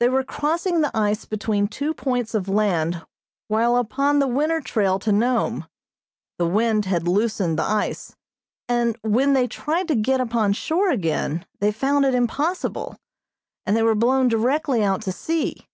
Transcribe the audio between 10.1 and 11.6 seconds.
upon shore again